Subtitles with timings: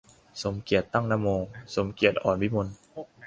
[0.41, 1.27] สมเกียรติ ตั้งนโม
[1.75, 2.67] สมเกียรติ อ่อนวิมล